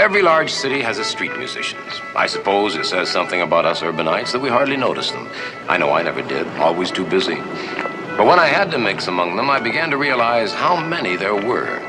Every 0.00 0.22
large 0.22 0.50
city 0.50 0.80
has 0.80 0.98
its 0.98 1.10
street 1.10 1.36
musicians. 1.36 2.00
I 2.16 2.26
suppose 2.26 2.74
it 2.74 2.86
says 2.86 3.10
something 3.10 3.42
about 3.42 3.66
us 3.66 3.82
urbanites 3.82 4.32
that 4.32 4.40
we 4.40 4.48
hardly 4.48 4.78
notice 4.78 5.10
them. 5.10 5.28
I 5.68 5.76
know 5.76 5.92
I 5.92 6.00
never 6.02 6.22
did, 6.22 6.46
always 6.56 6.90
too 6.90 7.04
busy. 7.04 7.34
But 7.34 8.24
when 8.24 8.38
I 8.38 8.46
had 8.46 8.70
to 8.70 8.78
mix 8.78 9.08
among 9.08 9.36
them, 9.36 9.50
I 9.50 9.60
began 9.60 9.90
to 9.90 9.98
realize 9.98 10.54
how 10.54 10.74
many 10.74 11.16
there 11.16 11.36
were. 11.36 11.80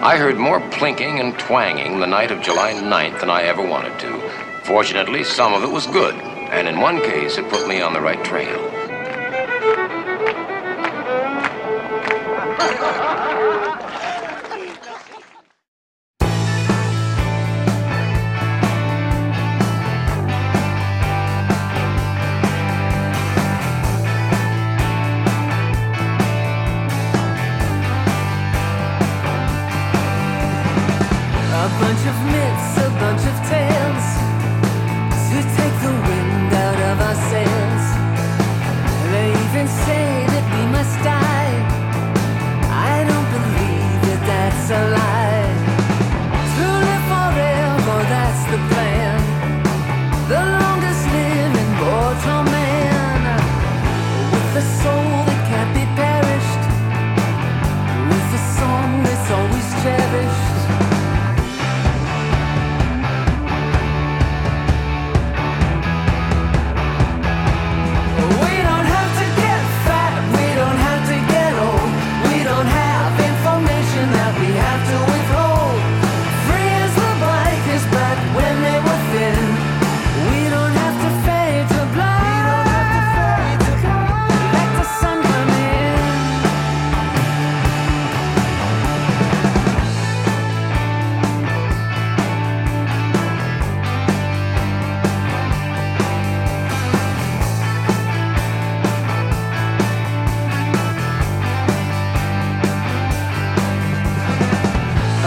I 0.00 0.16
heard 0.18 0.36
more 0.36 0.60
plinking 0.70 1.18
and 1.18 1.36
twanging 1.36 1.98
the 1.98 2.06
night 2.06 2.30
of 2.30 2.42
July 2.42 2.74
9th 2.74 3.18
than 3.18 3.28
I 3.28 3.42
ever 3.42 3.66
wanted 3.66 3.98
to. 4.02 4.20
Fortunately, 4.62 5.24
some 5.24 5.52
of 5.52 5.64
it 5.64 5.72
was 5.72 5.88
good, 5.88 6.14
and 6.14 6.68
in 6.68 6.78
one 6.78 7.00
case, 7.00 7.38
it 7.38 7.50
put 7.50 7.66
me 7.66 7.80
on 7.80 7.92
the 7.92 8.00
right 8.00 8.22
trail. 8.24 8.68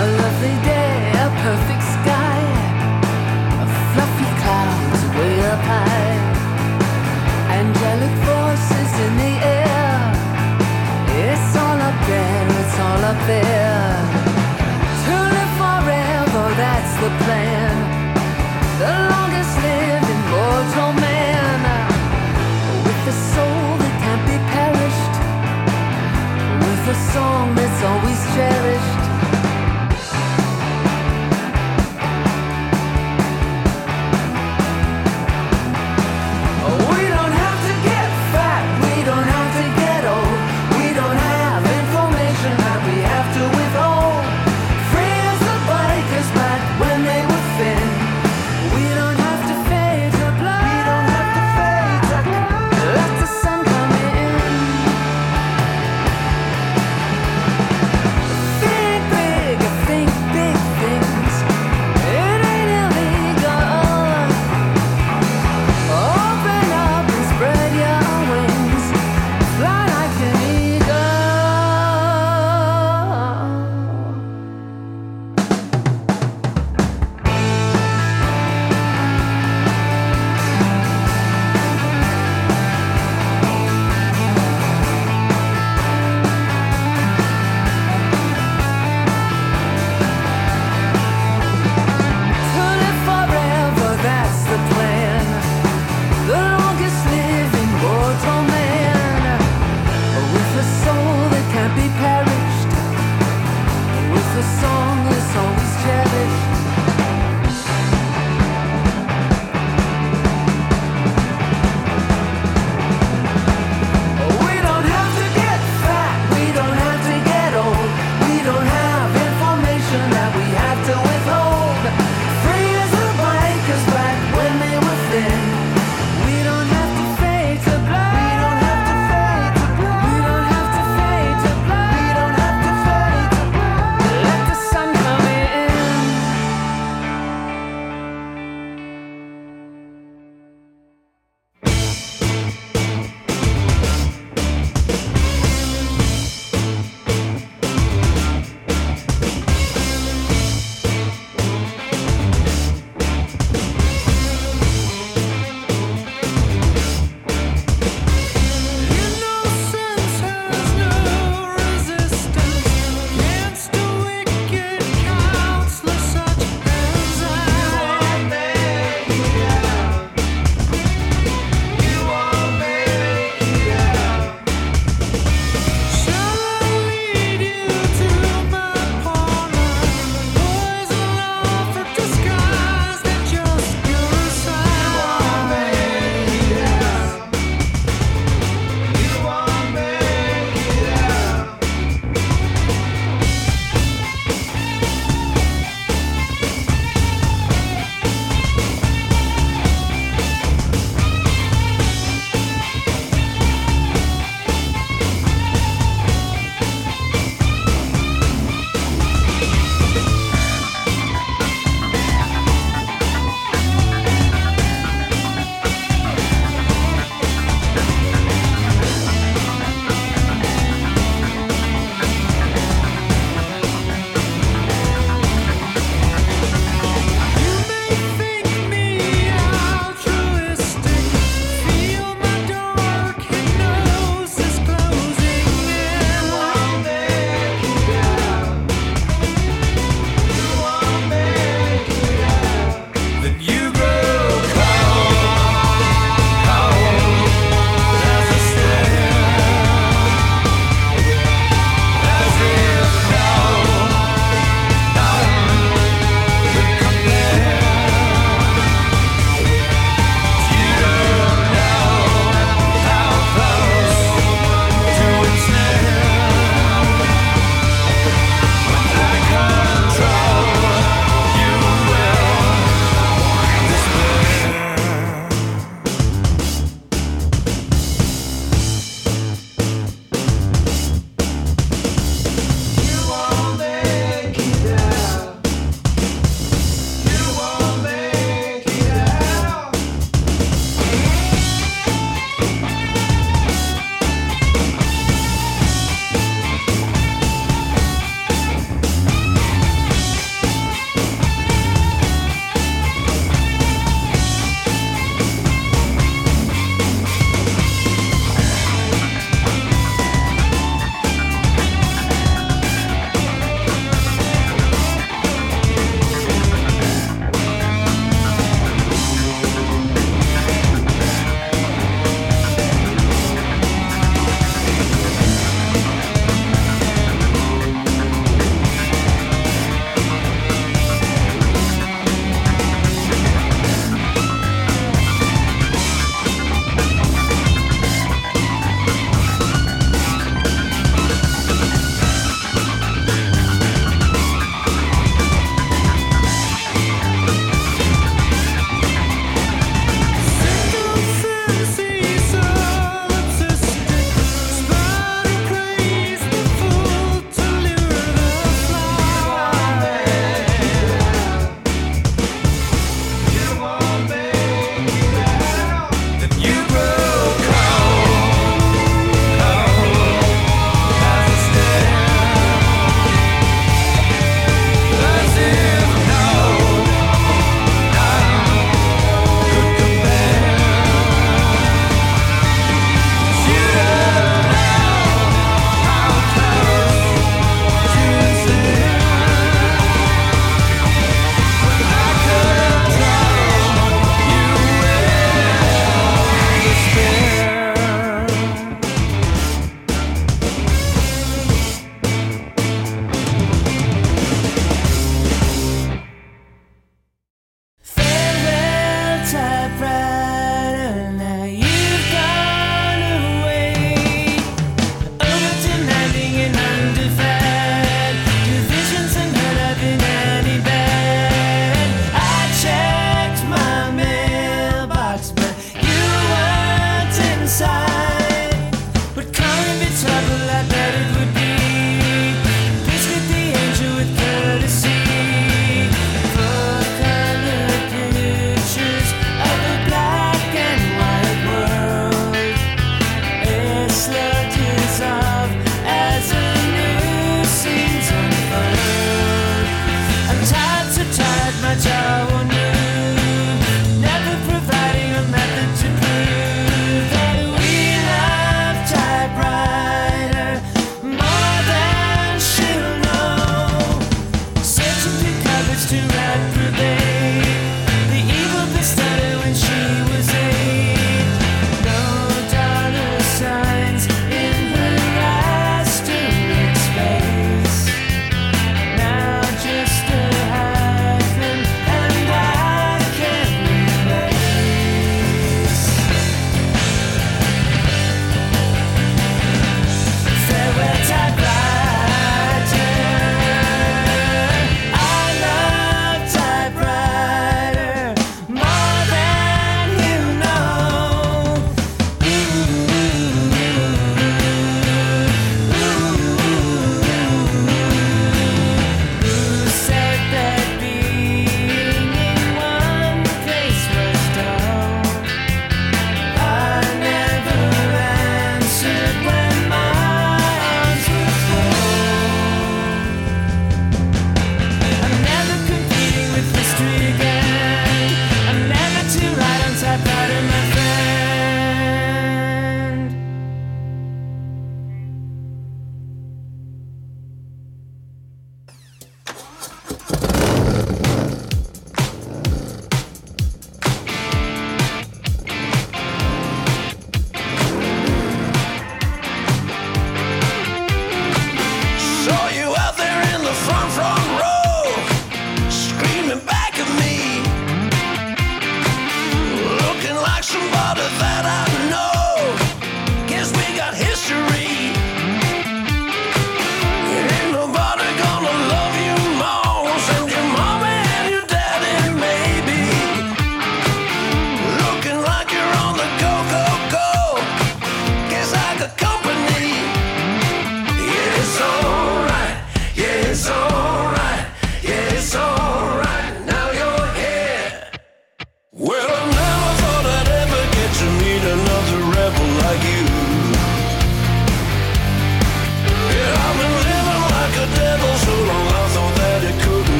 Song 0.00 0.62
day, 0.62 1.12
a 1.12 1.40
cherished. 1.42 1.79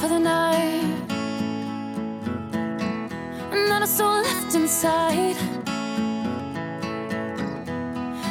for 0.00 0.08
the 0.08 0.18
night. 0.18 0.84
And 3.52 3.68
not 3.68 3.82
a 3.82 3.86
soul 3.86 4.22
left 4.22 4.54
inside. 4.54 5.36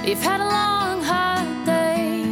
You've 0.05 0.23
had 0.29 0.39
a 0.39 0.47
long, 0.57 1.01
hard 1.03 1.65
day. 1.65 2.23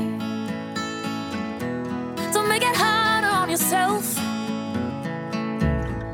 Don't 2.31 2.47
make 2.47 2.63
it 2.63 2.75
harder 2.75 3.27
on 3.27 3.49
yourself. 3.49 4.05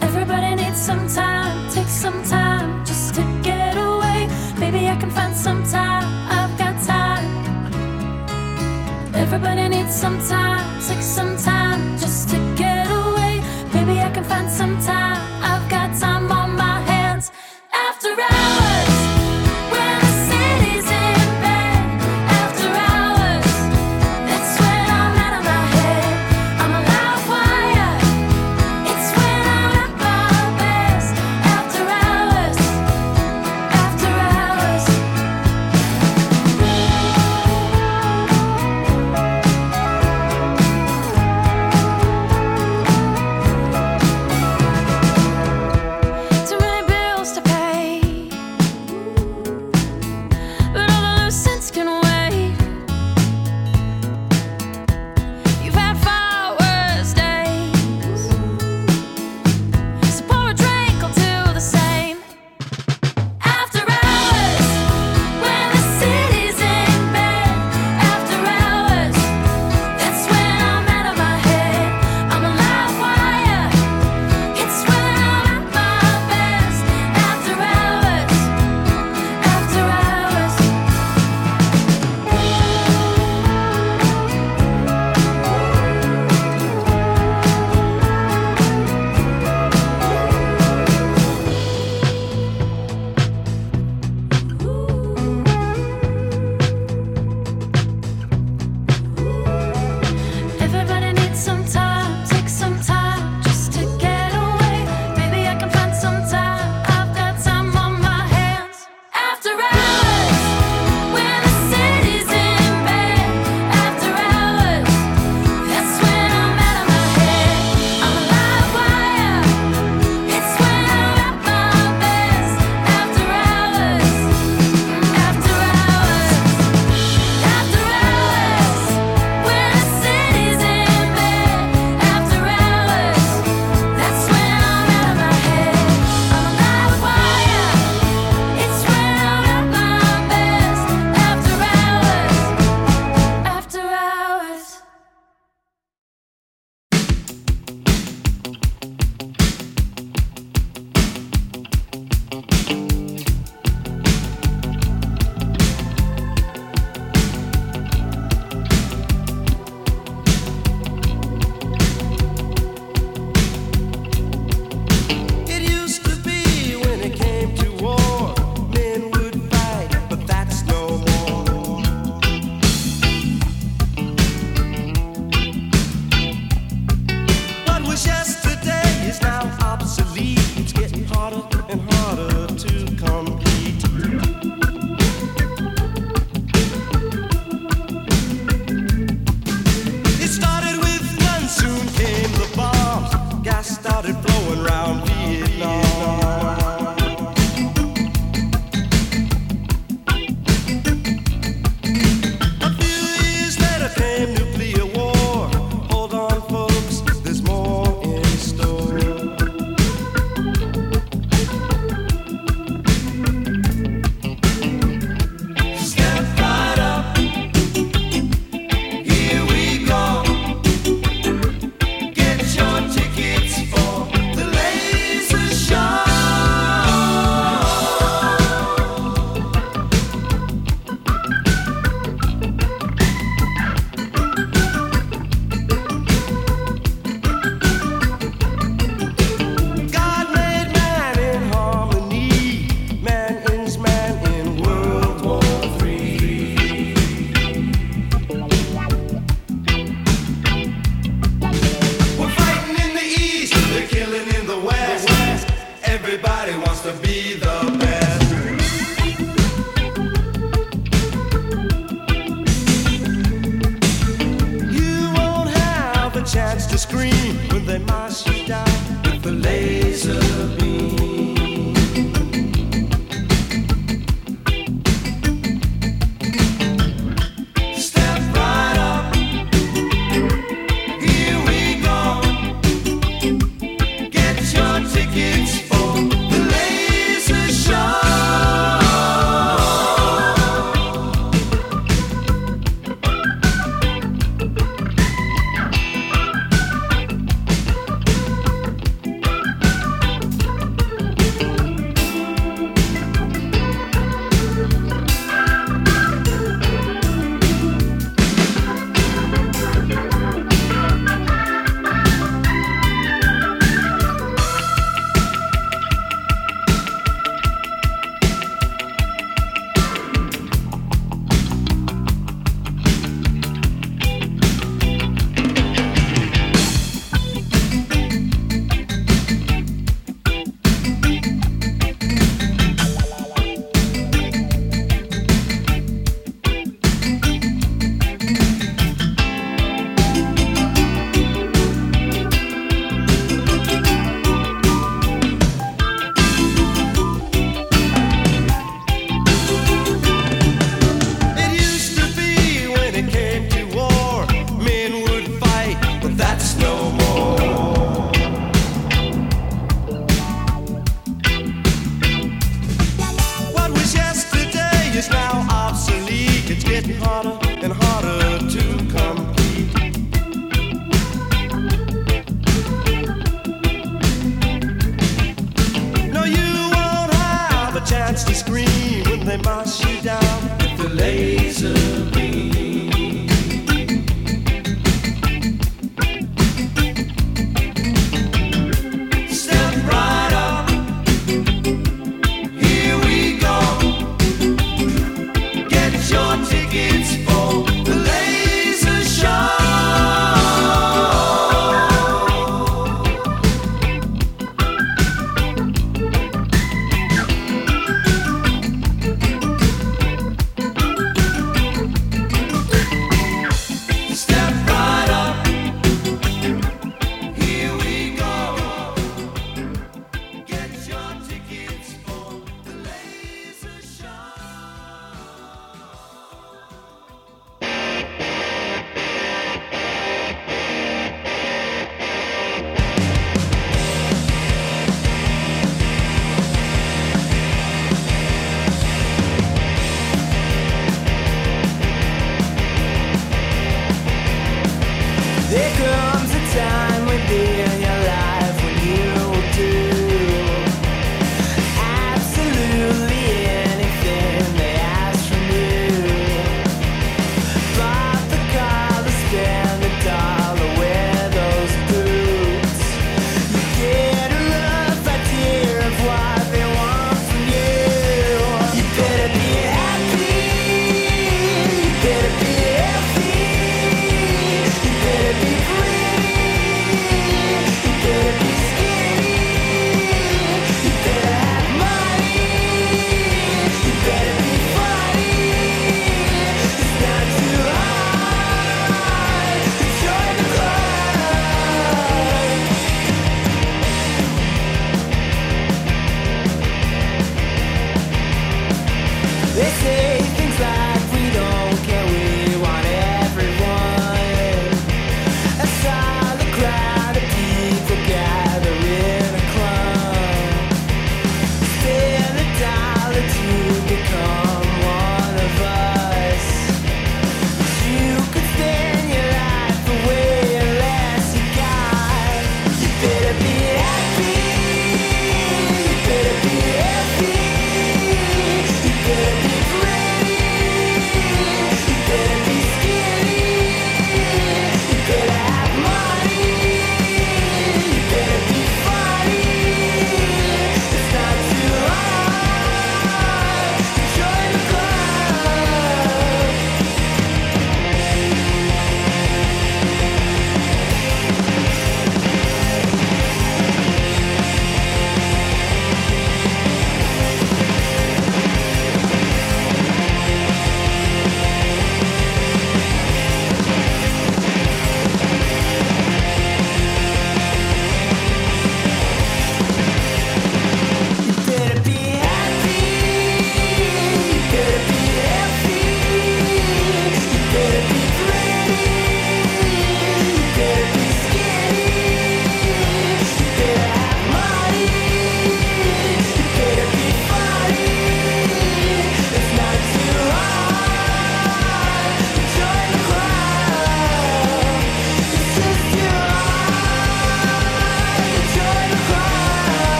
Everybody 0.00 0.54
needs 0.62 0.80
some 0.80 1.08
time, 1.08 1.68
take 1.70 1.88
some 1.88 2.22
time 2.22 2.84
just 2.84 3.16
to 3.16 3.22
get 3.42 3.76
away. 3.76 4.28
Maybe 4.60 4.86
I 4.86 4.96
can 4.96 5.10
find 5.10 5.34
some 5.34 5.64
time, 5.64 6.06
I've 6.36 6.56
got 6.56 6.74
time. 6.84 7.26
Everybody 9.14 9.68
needs 9.68 9.94
some 9.94 10.18
time, 10.28 10.80
take 10.86 11.02
some 11.02 11.36
time. 11.36 11.57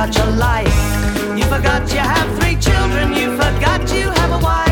About 0.00 0.16
your 0.16 0.34
life. 0.36 1.36
You 1.36 1.44
forgot 1.44 1.92
you 1.92 1.98
have 1.98 2.40
three 2.40 2.56
children, 2.56 3.12
you 3.12 3.36
forgot 3.36 3.80
you 3.92 4.08
have 4.08 4.40
a 4.40 4.42
wife. 4.42 4.69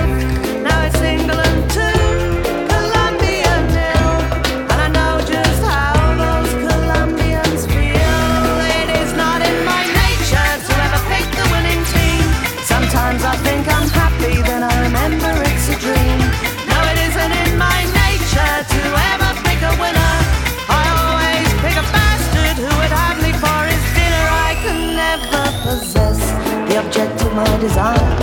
My 27.39 27.57
desire. 27.59 28.15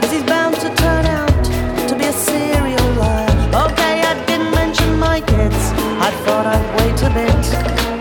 Cause 0.00 0.12
he's 0.12 0.22
bound 0.22 0.54
to 0.64 0.68
turn 0.84 1.04
out 1.18 1.42
to 1.88 1.94
be 1.98 2.04
a 2.04 2.12
serial 2.12 2.88
liar. 3.02 3.32
Okay, 3.66 3.94
I 4.10 4.14
didn't 4.28 4.52
mention 4.62 4.90
my 5.08 5.18
kids. 5.32 5.62
I 6.06 6.10
thought 6.24 6.46
I'd 6.54 6.66
wait 6.78 6.98
a 7.08 7.10
bit. 7.18 7.44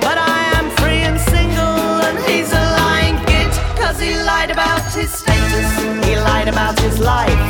But 0.06 0.18
I 0.36 0.40
am 0.58 0.66
free 0.80 1.02
and 1.10 1.18
single, 1.34 1.82
and 2.08 2.18
he's 2.30 2.52
a 2.62 2.66
lying 2.82 3.18
git. 3.30 3.54
Cause 3.82 3.98
he 4.00 4.12
lied 4.32 4.52
about 4.52 4.84
his 4.94 5.10
status, 5.22 5.70
he 6.06 6.14
lied 6.30 6.48
about 6.48 6.78
his 6.86 7.00
life. 7.00 7.44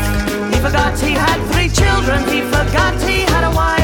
He 0.53 0.57
forgot 0.65 0.97
he 1.07 1.11
had 1.27 1.39
three 1.51 1.69
children, 1.81 2.19
he 2.33 2.39
forgot 2.55 2.93
he 3.09 3.17
had 3.33 3.43
a 3.51 3.53
wife. 3.53 3.78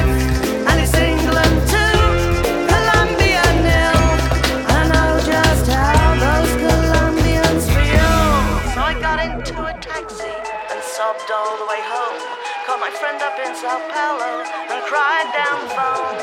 And 13.66 14.82
cried 14.86 15.26
down 15.34 15.58
phone. 15.74 16.18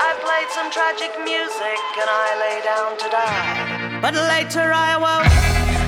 I 0.00 0.16
played 0.24 0.48
some 0.56 0.70
tragic 0.72 1.12
music 1.20 1.80
and 2.00 2.08
I 2.08 2.28
lay 2.40 2.56
down 2.64 2.96
to 2.96 3.06
die. 3.12 4.00
But 4.00 4.14
later 4.14 4.72
I 4.72 4.96
awoke 4.96 5.28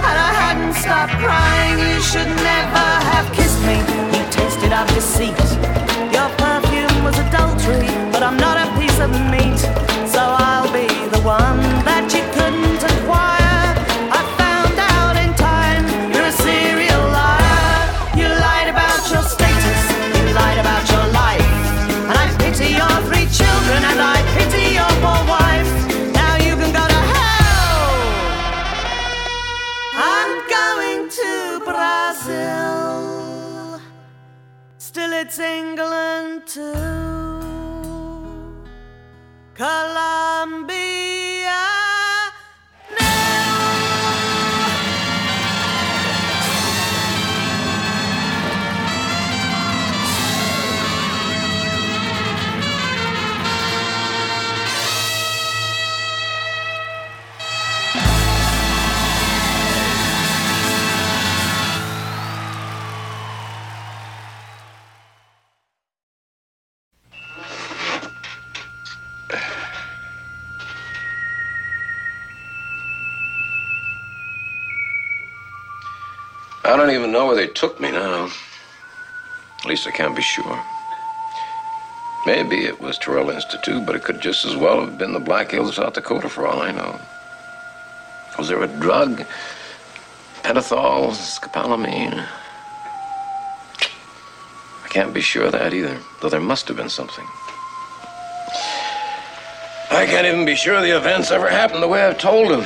and 0.04 0.16
I 0.20 0.30
hadn't 0.36 0.74
stopped 0.74 1.16
crying. 1.16 1.80
You 1.80 2.00
should 2.04 2.28
never 2.44 2.88
have 3.08 3.24
kissed 3.32 3.56
me. 3.64 3.80
You 4.12 4.24
tasted 4.28 4.70
of 4.70 4.86
deceit. 4.92 5.32
Your 6.12 6.28
perfume 6.36 7.02
was 7.02 7.16
adultery, 7.16 7.88
but 8.12 8.22
I'm 8.22 8.36
not 8.36 8.60
a 8.60 8.68
piece 8.76 9.00
of 9.00 9.08
meat. 9.32 9.56
So 10.12 10.20
I'll 10.20 10.68
be 10.76 10.88
the 11.08 11.22
one 11.24 11.64
that 11.88 12.04
you 12.12 12.27
it's 35.28 35.38
England 35.40 36.46
too. 36.46 36.72
Colombia. 39.54 40.97
Don't 76.78 76.94
even 76.94 77.10
know 77.10 77.26
where 77.26 77.36
they 77.36 77.48
took 77.48 77.80
me 77.80 77.90
now. 77.90 78.30
At 79.58 79.66
least 79.66 79.86
I 79.86 79.90
can't 79.90 80.14
be 80.14 80.22
sure. 80.22 80.62
Maybe 82.24 82.64
it 82.66 82.80
was 82.80 82.96
Terrell 82.98 83.30
Institute, 83.30 83.84
but 83.84 83.96
it 83.96 84.04
could 84.04 84.20
just 84.20 84.44
as 84.44 84.54
well 84.54 84.80
have 84.80 84.96
been 84.96 85.12
the 85.12 85.18
Black 85.18 85.50
Hills 85.50 85.70
of 85.70 85.74
South 85.74 85.94
Dakota 85.94 86.28
for 86.28 86.46
all 86.46 86.62
I 86.62 86.70
know. 86.70 87.00
Was 88.38 88.48
there 88.48 88.62
a 88.62 88.68
drug? 88.68 89.24
Pentothal, 90.44 91.10
scopolamine? 91.10 92.24
I 94.84 94.88
can't 94.88 95.12
be 95.12 95.20
sure 95.20 95.46
of 95.46 95.52
that 95.52 95.74
either, 95.74 95.98
though 96.20 96.28
there 96.28 96.40
must 96.40 96.68
have 96.68 96.76
been 96.76 96.88
something. 96.88 97.26
I 99.90 100.06
can't 100.06 100.26
even 100.26 100.44
be 100.44 100.54
sure 100.54 100.80
the 100.80 100.96
events 100.96 101.32
ever 101.32 101.48
happened 101.48 101.82
the 101.82 101.88
way 101.88 102.04
I've 102.04 102.18
told 102.18 102.50
them. 102.52 102.64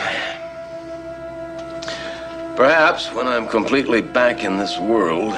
Perhaps 2.57 3.13
when 3.15 3.27
I'm 3.27 3.49
completely 3.49 4.03
back 4.03 4.45
in 4.45 4.59
this 4.59 4.79
world, 4.79 5.33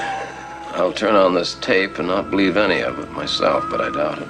I'll 0.75 0.93
turn 0.93 1.15
on 1.15 1.33
this 1.33 1.55
tape 1.61 2.01
and 2.01 2.09
not 2.09 2.29
believe 2.29 2.57
any 2.57 2.81
of 2.81 2.99
it 2.99 3.11
myself, 3.12 3.65
but 3.71 3.81
I 3.81 3.91
doubt 3.91 4.19
it. 4.19 4.29